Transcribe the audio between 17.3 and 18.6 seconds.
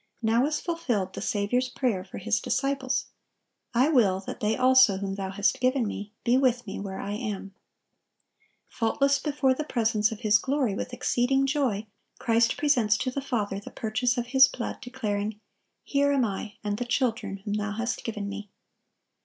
whom Thou hast given Me."